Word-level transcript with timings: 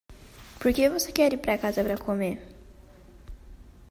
Por 0.59 0.71
que 0.75 0.89
você 0.95 1.09
quer 1.17 1.29
ir 1.35 1.41
para 1.43 1.59
casa 1.63 1.83
para 1.85 2.03
comer? 2.05 2.37